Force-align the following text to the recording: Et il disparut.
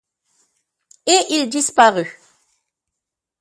Et 1.05 1.19
il 1.29 1.47
disparut. 1.51 2.19